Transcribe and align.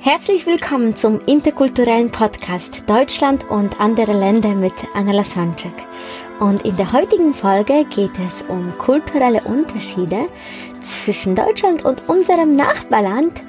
Herzlich 0.00 0.46
willkommen 0.46 0.94
zum 0.94 1.20
interkulturellen 1.26 2.10
Podcast 2.10 2.84
Deutschland 2.88 3.50
und 3.50 3.80
andere 3.80 4.12
Länder 4.12 4.50
mit 4.50 4.72
Anna 4.94 5.10
Lasonczek. 5.10 5.74
Und 6.38 6.64
in 6.64 6.76
der 6.76 6.92
heutigen 6.92 7.34
Folge 7.34 7.84
geht 7.84 8.12
es 8.24 8.42
um 8.48 8.72
kulturelle 8.78 9.42
Unterschiede 9.42 10.26
zwischen 10.80 11.34
Deutschland 11.34 11.84
und 11.84 12.08
unserem 12.08 12.52
Nachbarland 12.54 13.40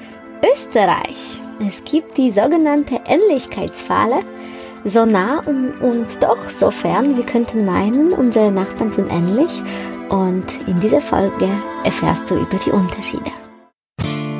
Österreich. 0.52 1.40
Es 1.66 1.84
gibt 1.84 2.18
die 2.18 2.32
sogenannte 2.32 3.00
Ähnlichkeitsfalle. 3.06 4.24
So 4.84 5.06
nah 5.06 5.42
und, 5.46 5.80
und 5.80 6.22
doch 6.22 6.50
so 6.50 6.72
fern, 6.72 7.16
wir 7.16 7.24
könnten 7.24 7.64
meinen, 7.64 8.12
unsere 8.12 8.50
Nachbarn 8.50 8.92
sind 8.92 9.10
ähnlich. 9.12 9.62
Und 10.08 10.46
in 10.66 10.80
dieser 10.80 11.00
Folge 11.00 11.48
erfährst 11.84 12.28
du 12.28 12.34
über 12.34 12.58
die 12.64 12.72
Unterschiede. 12.72 13.30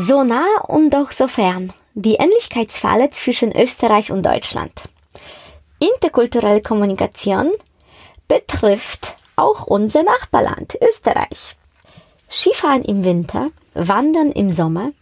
So 0.00 0.22
nah 0.22 0.60
und 0.68 0.90
doch 0.94 1.10
so 1.10 1.26
fern. 1.26 1.72
Die 1.94 2.14
Ähnlichkeitsfalle 2.14 3.10
zwischen 3.10 3.50
Österreich 3.50 4.12
und 4.12 4.24
Deutschland. 4.24 4.70
Interkulturelle 5.80 6.62
Kommunikation 6.62 7.50
betrifft 8.28 9.16
auch 9.34 9.66
unser 9.66 10.04
Nachbarland 10.04 10.78
Österreich. 10.88 11.56
Skifahren 12.30 12.84
im 12.84 13.04
Winter, 13.04 13.48
Wandern 13.74 14.30
im 14.30 14.50
Sommer. 14.50 14.92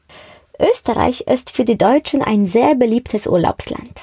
Österreich 0.59 1.21
ist 1.27 1.51
für 1.51 1.67
die 1.67 1.77
Deutschen 1.77 2.23
ein 2.23 2.47
sehr 2.47 2.75
beliebtes 2.75 3.27
Urlaubsland. 3.27 4.01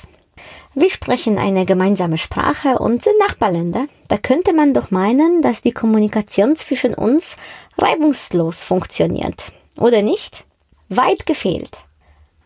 Wir 0.76 0.92
sprechen 0.92 1.40
eine 1.40 1.66
gemeinsame 1.66 2.20
Sprache 2.20 2.78
und 2.78 3.04
sind 3.04 3.18
Nachbarländer. 3.18 3.88
Da 4.10 4.18
könnte 4.18 4.54
man 4.54 4.76
doch 4.76 4.92
meinen, 4.92 5.42
dass 5.42 5.64
die 5.64 5.74
Kommunikation 5.74 6.56
zwischen 6.56 6.94
uns 6.94 7.38
reibungslos 7.80 8.64
funktioniert. 8.64 9.54
Oder 9.76 10.04
nicht? 10.04 10.46
Weit 10.90 11.26
gefehlt. 11.26 11.78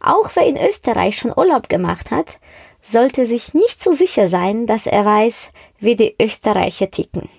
Auch 0.02 0.30
wer 0.36 0.46
in 0.46 0.58
Österreich 0.58 1.18
schon 1.18 1.34
Urlaub 1.36 1.70
gemacht 1.70 2.12
hat, 2.12 2.38
sollte 2.84 3.26
sich 3.26 3.54
nicht 3.54 3.84
so 3.84 3.92
sicher 3.92 4.28
sein, 4.28 4.66
dass 4.66 4.86
er 4.86 5.04
weiß, 5.06 5.50
wie 5.80 5.96
die 5.96 6.16
Österreicher 6.22 6.90
ticken, 6.90 7.30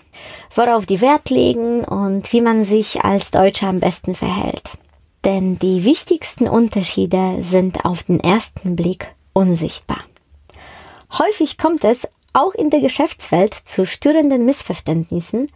worauf 0.54 0.84
die 0.84 1.00
Wert 1.00 1.30
legen 1.30 1.84
und 1.84 2.32
wie 2.32 2.40
man 2.40 2.64
sich 2.64 3.04
als 3.04 3.30
Deutscher 3.30 3.68
am 3.68 3.80
besten 3.80 4.14
verhält. 4.14 4.72
Denn 5.24 5.58
die 5.58 5.84
wichtigsten 5.84 6.48
Unterschiede 6.48 7.38
sind 7.40 7.84
auf 7.84 8.02
den 8.04 8.20
ersten 8.20 8.76
Blick 8.76 9.08
unsichtbar. 9.32 10.04
Häufig 11.18 11.58
kommt 11.58 11.84
es 11.84 12.06
auch 12.32 12.54
in 12.54 12.70
der 12.70 12.80
Geschäftswelt 12.80 13.54
zu 13.54 13.86
störenden 13.86 14.44
Missverständnissen, 14.44 15.50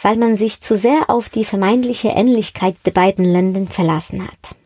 weil 0.00 0.16
man 0.16 0.36
sich 0.36 0.60
zu 0.60 0.76
sehr 0.76 1.10
auf 1.10 1.28
die 1.28 1.44
vermeintliche 1.44 2.08
Ähnlichkeit 2.08 2.76
der 2.86 2.90
beiden 2.90 3.24
Länder 3.24 3.70
verlassen 3.70 4.26
hat. 4.26 4.56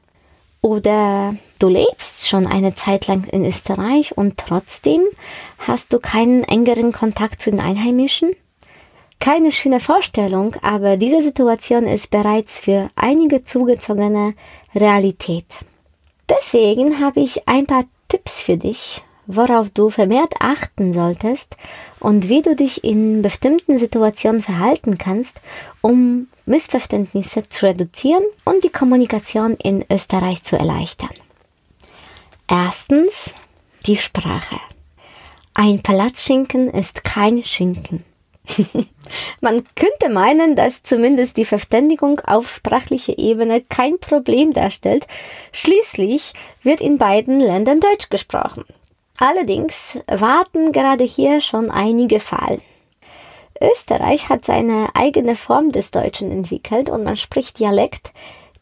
Oder 0.61 1.35
du 1.59 1.69
lebst 1.69 2.29
schon 2.29 2.47
eine 2.47 2.75
Zeit 2.75 3.07
lang 3.07 3.25
in 3.25 3.45
Österreich 3.45 4.17
und 4.17 4.37
trotzdem 4.39 5.03
hast 5.59 5.93
du 5.93 6.01
keinen 6.01 6.45
engeren 6.45 6.93
Kontakt 6.93 7.41
zu 7.41 7.51
den 7.51 7.61
Einheimischen? 7.61 8.33
Keine 9.21 9.51
schöne 9.51 9.81
Vorstellung, 9.81 10.55
aber 10.63 10.97
diese 10.97 11.21
Situation 11.21 11.85
ist 11.87 12.11
bereits 12.11 12.61
für 12.61 12.89
einige 12.95 13.45
Zugezogene 13.45 14.35
Realität. 14.75 15.47
Deswegen 16.29 17.01
habe 17.01 17.21
ich 17.21 17.49
ein 17.49 17.67
paar 17.67 17.85
Tipps 18.09 18.43
für 18.43 18.57
dich, 18.57 19.03
worauf 19.29 19.71
du 19.71 19.91
vermehrt 19.91 20.35
achten 20.41 20.93
solltest 20.93 21.57
und 22.01 22.29
wie 22.29 22.43
du 22.43 22.57
dich 22.57 22.83
in 22.83 23.23
bestimmten 23.23 23.79
Situationen 23.79 24.41
verhalten 24.43 24.99
kannst, 24.99 25.41
um 25.83 26.29
Missverständnisse 26.47 27.49
zu 27.49 27.67
reduzieren 27.67 28.25
und 28.45 28.65
die 28.65 28.71
Kommunikation 28.71 29.55
in 29.63 29.85
Österreich 29.93 30.43
zu 30.43 30.59
erleichtern. 30.59 31.11
Erstens 32.49 33.35
die 33.87 33.97
Sprache. 33.97 34.57
Ein 35.55 35.83
Palatschinken 35.83 36.71
ist 36.71 37.05
kein 37.05 37.45
Schinken. 37.45 38.05
Man 39.41 39.63
könnte 39.75 40.09
meinen, 40.09 40.57
dass 40.57 40.83
zumindest 40.83 41.37
die 41.37 41.45
Verständigung 41.45 42.21
auf 42.21 42.49
sprachlicher 42.55 43.19
Ebene 43.19 43.61
kein 43.61 43.99
Problem 43.99 44.53
darstellt. 44.53 45.07
Schließlich 45.53 46.33
wird 46.63 46.81
in 46.81 46.97
beiden 46.97 47.41
Ländern 47.41 47.81
Deutsch 47.81 48.09
gesprochen. 48.09 48.65
Allerdings 49.19 49.99
warten 50.07 50.71
gerade 50.71 51.03
hier 51.03 51.41
schon 51.41 51.73
einige 51.73 52.21
Fallen. 52.21 52.63
Österreich 53.61 54.29
hat 54.29 54.45
seine 54.45 54.91
eigene 54.95 55.35
Form 55.35 55.73
des 55.73 55.91
Deutschen 55.91 56.31
entwickelt 56.31 56.89
und 56.89 57.03
man 57.03 57.17
spricht 57.17 57.59
Dialekt, 57.59 58.13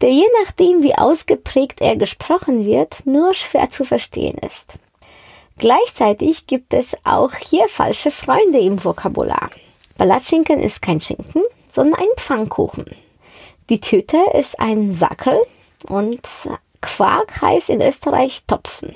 der 0.01 0.11
je 0.11 0.25
nachdem, 0.43 0.83
wie 0.83 0.95
ausgeprägt 0.95 1.83
er 1.83 1.97
gesprochen 1.97 2.65
wird, 2.65 3.05
nur 3.05 3.35
schwer 3.35 3.69
zu 3.69 3.85
verstehen 3.85 4.39
ist. 4.39 4.73
Gleichzeitig 5.59 6.47
gibt 6.47 6.73
es 6.73 6.97
auch 7.05 7.35
hier 7.35 7.69
falsche 7.69 8.11
Freunde 8.11 8.59
im 8.59 8.83
Vokabular. 8.83 9.51
Palatschinken 9.99 10.61
ist 10.61 10.81
kein 10.81 11.01
Schinken, 11.01 11.43
sondern 11.71 12.01
ein 12.01 12.17
Pfannkuchen. 12.17 12.87
Die 13.69 13.81
Tüte 13.81 14.19
ist 14.33 14.59
ein 14.59 14.93
Sackel 14.93 15.39
und 15.89 16.23
Quark 16.81 17.43
heißt 17.43 17.69
in 17.69 17.83
Österreich 17.83 18.45
Topfen 18.47 18.95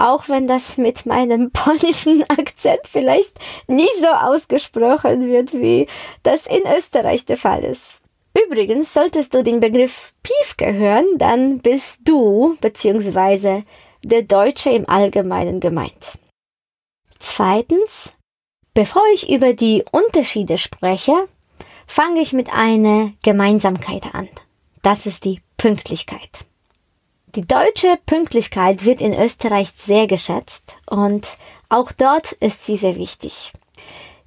auch 0.00 0.28
wenn 0.28 0.46
das 0.46 0.76
mit 0.76 1.06
meinem 1.06 1.50
polnischen 1.52 2.22
Akzent 2.28 2.80
vielleicht 2.88 3.38
nicht 3.66 3.96
so 4.00 4.06
ausgesprochen 4.06 5.28
wird, 5.28 5.52
wie 5.52 5.86
das 6.22 6.46
in 6.46 6.62
Österreich 6.76 7.24
der 7.24 7.36
Fall 7.36 7.64
ist. 7.64 8.00
Übrigens, 8.46 8.94
solltest 8.94 9.34
du 9.34 9.42
den 9.42 9.60
Begriff 9.60 10.14
Piefke 10.22 10.72
hören, 10.72 11.06
dann 11.16 11.58
bist 11.58 12.00
du 12.04 12.56
bzw. 12.60 13.62
der 14.04 14.22
Deutsche 14.22 14.70
im 14.70 14.88
Allgemeinen 14.88 15.58
gemeint. 15.58 16.18
Zweitens, 17.18 18.12
bevor 18.72 19.02
ich 19.12 19.28
über 19.30 19.52
die 19.52 19.84
Unterschiede 19.90 20.58
spreche, 20.58 21.28
fange 21.86 22.20
ich 22.20 22.32
mit 22.32 22.52
einer 22.52 23.12
Gemeinsamkeit 23.22 24.14
an. 24.14 24.28
Das 24.82 25.06
ist 25.06 25.24
die 25.24 25.42
Pünktlichkeit. 25.56 26.46
Die 27.36 27.46
deutsche 27.46 27.96
Pünktlichkeit 28.06 28.84
wird 28.84 29.00
in 29.00 29.14
Österreich 29.14 29.72
sehr 29.76 30.08
geschätzt 30.08 30.74
und 30.86 31.36
auch 31.68 31.92
dort 31.92 32.32
ist 32.32 32.66
sie 32.66 32.74
sehr 32.74 32.96
wichtig. 32.96 33.52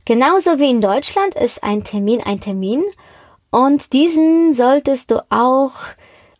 Genauso 0.05 0.57
wie 0.59 0.69
in 0.69 0.79
Deutschland 0.79 1.35
ist 1.35 1.63
ein 1.63 1.83
Termin 1.83 2.23
ein 2.23 2.39
Termin 2.39 2.81
und 3.51 3.91
diesen 3.91 4.53
solltest 4.53 5.11
du 5.11 5.21
auch 5.29 5.73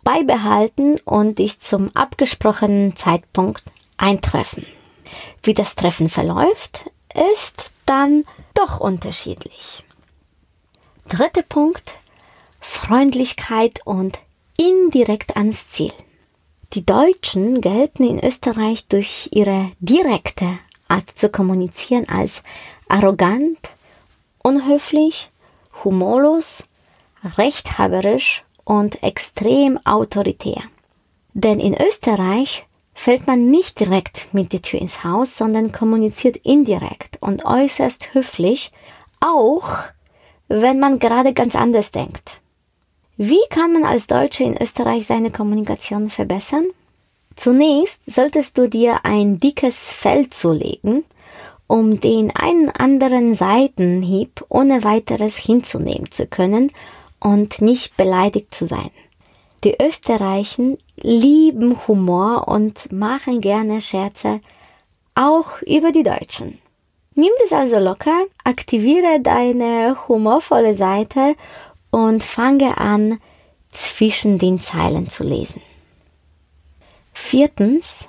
beibehalten 0.06 1.02
und 1.04 1.40
dich 1.40 1.60
zum 1.60 1.94
abgesprochenen 1.98 2.96
Zeitpunkt 2.96 3.64
eintreffen. 3.98 4.66
Wie 5.44 5.54
das 5.54 5.76
Treffen 5.76 6.08
verläuft, 6.08 6.90
ist 7.36 7.72
dann 7.86 8.24
doch 8.54 8.80
unterschiedlich. 8.80 9.84
Dritter 11.10 11.44
Punkt, 11.44 11.96
Freundlichkeit 12.62 13.82
und 13.84 14.20
indirekt 14.58 15.36
ans 15.36 15.70
Ziel. 15.70 15.92
Die 16.74 16.84
Deutschen 16.84 17.62
gelten 17.62 18.04
in 18.04 18.24
Österreich 18.24 18.88
durch 18.88 19.30
ihre 19.32 19.72
direkte 19.80 20.58
Art 20.88 21.08
zu 21.14 21.30
kommunizieren 21.30 22.10
als 22.10 22.42
arrogant, 22.90 23.60
unhöflich, 24.42 25.30
humorlos, 25.84 26.64
rechthaberisch 27.38 28.44
und 28.64 29.04
extrem 29.04 29.78
autoritär. 29.86 30.64
Denn 31.36 31.60
in 31.60 31.80
Österreich 31.80 32.66
fällt 32.96 33.28
man 33.28 33.52
nicht 33.52 33.80
direkt 33.80 34.34
mit 34.34 34.52
der 34.52 34.64
Tür 34.64 34.82
ins 34.82 35.04
Haus, 35.04 35.38
sondern 35.38 35.72
kommuniziert 35.72 36.38
indirekt 36.38 37.18
und 37.22 37.46
äußerst 37.46 38.16
höflich, 38.16 38.72
auch 39.20 39.78
wenn 40.48 40.80
man 40.80 40.98
gerade 40.98 41.34
ganz 41.34 41.56
anders 41.56 41.92
denkt. 41.92 42.42
Wie 43.26 43.40
kann 43.50 43.72
man 43.72 43.86
als 43.86 44.08
Deutsche 44.08 44.44
in 44.44 44.62
Österreich 44.62 45.06
seine 45.06 45.32
Kommunikation 45.32 46.10
verbessern? 46.10 46.68
Zunächst 47.38 48.02
solltest 48.06 48.58
du 48.58 48.68
dir 48.68 49.06
ein 49.06 49.40
dickes 49.40 49.94
Fell 49.94 50.30
zulegen, 50.30 51.06
um 51.66 52.02
den 52.02 52.36
einen 52.36 52.70
anderen 52.70 53.34
Seitenhieb 53.34 54.44
ohne 54.50 54.84
weiteres 54.84 55.38
hinzunehmen 55.38 56.12
zu 56.12 56.28
können 56.28 56.70
und 57.22 57.62
nicht 57.62 57.96
beleidigt 57.96 58.54
zu 58.54 58.68
sein. 58.68 58.92
Die 59.64 59.78
Österreichen 59.82 60.78
lieben 60.98 61.88
Humor 61.88 62.50
und 62.50 62.92
machen 62.92 63.40
gerne 63.40 63.80
Scherze, 63.80 64.42
auch 65.16 65.62
über 65.62 65.94
die 65.94 66.04
Deutschen. 66.04 66.60
Nimm 67.16 67.32
das 67.40 67.54
also 67.54 67.80
locker, 67.80 68.26
aktiviere 68.44 69.22
deine 69.22 69.96
humorvolle 70.10 70.74
Seite 70.74 71.36
und 71.94 72.24
fange 72.24 72.80
an, 72.80 73.20
zwischen 73.70 74.40
den 74.40 74.60
Zeilen 74.60 75.10
zu 75.10 75.24
lesen. 75.24 75.62
Viertens, 77.14 78.08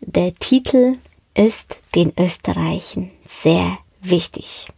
der 0.00 0.34
Titel 0.36 0.98
ist 1.34 1.80
den 1.96 2.12
Österreichen 2.16 3.10
sehr 3.26 3.78
wichtig. 4.00 4.68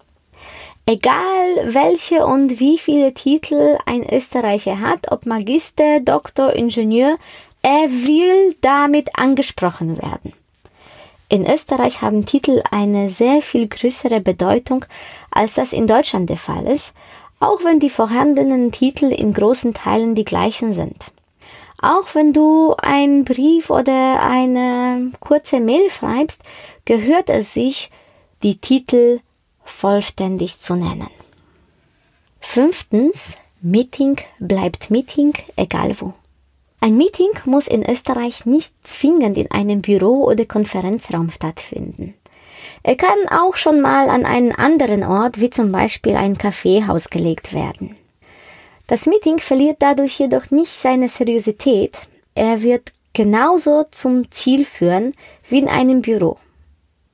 Egal 0.86 1.74
welche 1.74 2.24
und 2.24 2.58
wie 2.60 2.78
viele 2.78 3.12
Titel 3.12 3.78
ein 3.84 4.08
Österreicher 4.10 4.80
hat, 4.80 5.12
ob 5.12 5.26
Magister, 5.26 6.00
Doktor, 6.00 6.54
Ingenieur, 6.54 7.18
er 7.60 7.90
will 7.90 8.56
damit 8.62 9.18
angesprochen 9.18 9.98
werden. 10.00 10.32
In 11.28 11.48
Österreich 11.48 12.00
haben 12.00 12.26
Titel 12.26 12.62
eine 12.70 13.10
sehr 13.10 13.42
viel 13.42 13.68
größere 13.68 14.20
Bedeutung, 14.20 14.86
als 15.30 15.54
das 15.54 15.72
in 15.72 15.86
Deutschland 15.86 16.28
der 16.28 16.38
Fall 16.38 16.66
ist, 16.66 16.92
auch 17.40 17.64
wenn 17.64 17.80
die 17.80 17.90
vorhandenen 17.90 18.70
Titel 18.70 19.06
in 19.06 19.32
großen 19.32 19.74
Teilen 19.74 20.14
die 20.14 20.24
gleichen 20.24 20.72
sind. 20.74 21.06
Auch 21.82 22.14
wenn 22.14 22.34
du 22.34 22.74
einen 22.76 23.24
Brief 23.24 23.70
oder 23.70 24.22
eine 24.22 25.10
kurze 25.20 25.60
Mail 25.60 25.90
schreibst, 25.90 26.42
gehört 26.84 27.30
es 27.30 27.54
sich, 27.54 27.90
die 28.42 28.58
Titel 28.58 29.20
vollständig 29.64 30.60
zu 30.60 30.76
nennen. 30.76 31.08
Fünftens, 32.38 33.34
Meeting 33.62 34.16
bleibt 34.38 34.90
Meeting, 34.90 35.32
egal 35.56 35.98
wo. 36.00 36.12
Ein 36.80 36.96
Meeting 36.96 37.30
muss 37.44 37.68
in 37.68 37.88
Österreich 37.88 38.46
nicht 38.46 38.74
zwingend 38.82 39.36
in 39.36 39.50
einem 39.50 39.82
Büro 39.82 40.24
oder 40.24 40.46
Konferenzraum 40.46 41.30
stattfinden. 41.30 42.14
Er 42.82 42.96
kann 42.96 43.28
auch 43.30 43.56
schon 43.56 43.80
mal 43.80 44.08
an 44.08 44.24
einen 44.24 44.52
anderen 44.52 45.04
Ort, 45.04 45.40
wie 45.40 45.50
zum 45.50 45.72
Beispiel 45.72 46.16
ein 46.16 46.38
Kaffeehaus, 46.38 47.10
gelegt 47.10 47.52
werden. 47.52 47.96
Das 48.86 49.06
Meeting 49.06 49.38
verliert 49.38 49.76
dadurch 49.80 50.18
jedoch 50.18 50.50
nicht 50.50 50.72
seine 50.72 51.08
Seriosität. 51.08 51.98
Er 52.34 52.62
wird 52.62 52.92
genauso 53.12 53.84
zum 53.90 54.30
Ziel 54.30 54.64
führen 54.64 55.14
wie 55.48 55.58
in 55.58 55.68
einem 55.68 56.02
Büro. 56.02 56.38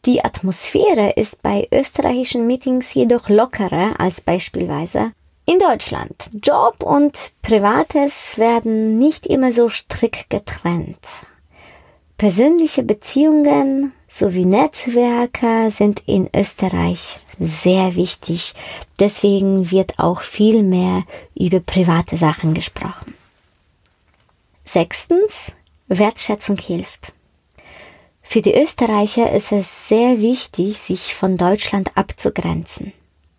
Die 0.07 0.25
Atmosphäre 0.25 1.15
ist 1.17 1.43
bei 1.43 1.67
österreichischen 1.73 2.47
Meetings 2.47 2.95
jedoch 2.95 3.29
lockerer 3.29 3.99
als 3.99 4.21
beispielsweise 4.21 5.13
in 5.47 5.59
Deutschland. 5.59 6.31
Job 6.43 6.83
und 6.83 7.33
Privates 7.43 8.39
werden 8.39 8.99
nicht 8.99 9.27
immer 9.27 9.53
so 9.53 9.69
strikt 9.69 10.31
getrennt. 10.31 10.99
Persönliche 12.19 12.83
Beziehungen 12.83 13.93
sowie 14.09 14.47
Netzwerke 14.47 15.71
sind 15.71 16.03
in 16.07 16.31
Österreich 16.35 17.19
sehr 17.39 17.95
wichtig. 17.95 18.55
Deswegen 18.99 19.71
wird 19.71 19.99
auch 19.99 20.23
viel 20.23 20.63
mehr 20.63 21.05
über 21.35 21.61
private 21.61 22.17
Sachen 22.17 22.55
gesprochen. 22.55 23.15
Sechstens, 24.65 25.53
Wertschätzung 25.89 26.57
hilft. 26.57 27.13
Für 28.23 28.41
die 28.41 28.55
Österreicher 28.55 29.31
ist 29.33 29.53
es 29.53 29.89
sehr 29.89 30.19
wichtig, 30.19 30.79
sich 30.79 31.15
von 31.15 31.37
Deutschland 31.37 31.97
abzugrenzen. 31.97 32.95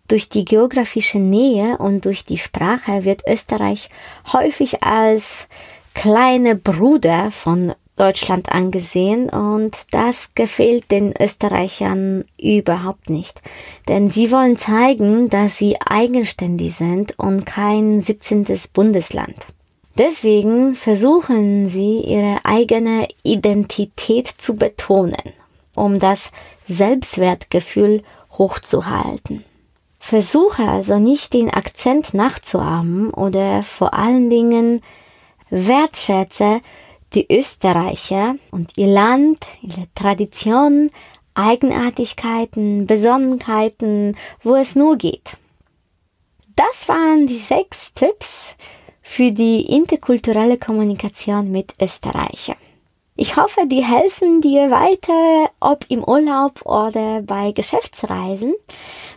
Durch 0.06 0.28
die 0.28 0.44
geografische 0.44 1.18
Nähe 1.18 1.76
und 1.78 2.04
durch 2.04 2.24
die 2.24 2.38
Sprache 2.38 3.04
wird 3.04 3.22
Österreich 3.28 3.90
häufig 4.32 4.82
als 4.82 5.48
kleine 5.94 6.54
Bruder 6.54 7.30
von 7.32 7.74
Deutschland 7.98 8.50
angesehen 8.50 9.28
und 9.28 9.76
das 9.90 10.34
gefällt 10.34 10.90
den 10.90 11.12
Österreichern 11.20 12.24
überhaupt 12.40 13.10
nicht. 13.10 13.42
Denn 13.88 14.10
sie 14.10 14.30
wollen 14.30 14.56
zeigen, 14.56 15.28
dass 15.28 15.58
sie 15.58 15.76
eigenständig 15.80 16.74
sind 16.74 17.18
und 17.18 17.44
kein 17.44 18.00
17. 18.00 18.46
Bundesland. 18.72 19.34
Deswegen 19.98 20.76
versuchen 20.76 21.68
sie 21.68 22.00
ihre 22.00 22.44
eigene 22.44 23.08
Identität 23.24 24.28
zu 24.28 24.54
betonen, 24.54 25.32
um 25.74 25.98
das 25.98 26.30
Selbstwertgefühl 26.68 28.04
hochzuhalten. 28.30 29.44
Versuche 29.98 30.62
also 30.62 31.00
nicht 31.00 31.32
den 31.32 31.50
Akzent 31.50 32.14
nachzuahmen 32.14 33.10
oder 33.10 33.64
vor 33.64 33.92
allen 33.92 34.30
Dingen 34.30 34.80
wertschätze 35.50 36.60
die 37.14 37.26
Österreicher 37.30 38.36
und 38.50 38.72
ihr 38.76 38.88
Land, 38.88 39.46
ihre 39.62 39.86
Traditionen, 39.94 40.90
Eigenartigkeiten, 41.34 42.86
Besonnenheiten, 42.86 44.16
wo 44.42 44.56
es 44.56 44.74
nur 44.74 44.96
geht. 44.96 45.36
Das 46.56 46.88
waren 46.88 47.26
die 47.26 47.38
sechs 47.38 47.92
Tipps 47.94 48.56
für 49.00 49.30
die 49.30 49.72
interkulturelle 49.72 50.58
Kommunikation 50.58 51.52
mit 51.52 51.74
Österreichern. 51.80 52.56
Ich 53.20 53.36
hoffe, 53.36 53.66
die 53.66 53.84
helfen 53.84 54.40
dir 54.40 54.70
weiter, 54.70 55.50
ob 55.58 55.84
im 55.88 56.04
Urlaub 56.04 56.64
oder 56.64 57.20
bei 57.22 57.50
Geschäftsreisen. 57.50 58.54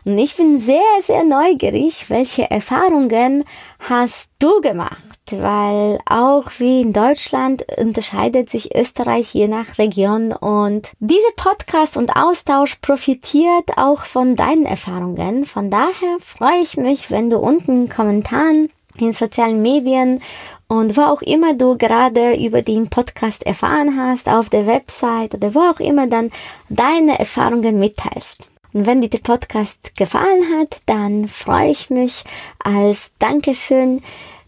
Und 0.06 0.18
ich 0.18 0.36
bin 0.36 0.58
sehr, 0.58 0.82
sehr 1.04 1.24
neugierig, 1.24 2.10
welche 2.10 2.50
Erfahrungen 2.50 3.44
hast 3.78 4.32
du 4.40 4.60
gemacht? 4.60 4.98
Weil 5.30 6.00
auch 6.08 6.46
wie 6.58 6.82
in 6.82 6.94
Deutschland 6.94 7.64
unterscheidet 7.78 8.50
sich 8.50 8.76
Österreich 8.76 9.36
je 9.36 9.48
nach 9.48 9.78
Region 9.78 10.34
und 10.34 10.90
dieser 11.00 11.22
Podcast 11.36 11.96
und 11.96 12.16
Austausch 12.16 12.78
profitiert 12.82 13.70
auch 13.78 14.06
von 14.06 14.36
deinen 14.36 14.66
Erfahrungen. 14.66 15.46
Von 15.46 15.70
daher 15.70 16.18
freue 16.20 16.64
ich 16.64 16.76
mich, 16.76 17.12
wenn 17.12 17.30
du 17.30 17.38
unten 17.38 17.84
in 17.84 17.90
Kommentaren 17.90 18.72
in 18.98 19.14
sozialen 19.14 19.62
Medien 19.62 20.22
und 20.68 20.96
wo 20.96 21.02
auch 21.02 21.22
immer 21.22 21.54
du 21.54 21.78
gerade 21.78 22.36
über 22.36 22.62
den 22.62 22.90
Podcast 22.90 23.46
erfahren 23.46 23.98
hast, 23.98 24.30
auf 24.30 24.50
der 24.50 24.68
Website 24.68 25.36
oder 25.36 25.54
wo 25.54 25.60
auch 25.60 25.80
immer 25.80 26.08
dann 26.08 26.32
deine 26.70 27.20
Erfahrungen 27.20 27.80
mitteilst. 27.80 28.48
Und 28.74 28.86
wenn 28.86 29.02
dir 29.02 29.10
der 29.10 29.20
Podcast 29.20 29.96
gefallen 29.98 30.46
hat, 30.58 30.82
dann 30.86 31.28
freue 31.28 31.72
ich 31.72 31.90
mich 31.90 32.24
als 32.60 33.12
Dankeschön, 33.20 34.02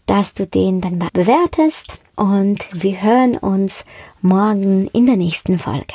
dass 0.06 0.34
du 0.34 0.46
den 0.46 0.80
dann 0.80 0.98
bewertest 1.12 1.98
und 2.16 2.66
wir 2.72 3.02
hören 3.02 3.36
uns 3.36 3.84
morgen 4.22 4.88
in 4.92 5.06
der 5.06 5.16
nächsten 5.16 5.58
Folge. 5.58 5.94